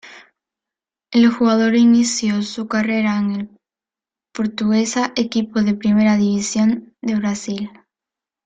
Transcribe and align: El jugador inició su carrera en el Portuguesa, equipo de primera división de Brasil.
El 1.11 1.29
jugador 1.29 1.75
inició 1.75 2.41
su 2.41 2.67
carrera 2.67 3.19
en 3.19 3.31
el 3.33 3.49
Portuguesa, 4.33 5.13
equipo 5.15 5.61
de 5.61 5.75
primera 5.75 6.17
división 6.17 6.95
de 7.03 7.13
Brasil. 7.17 7.69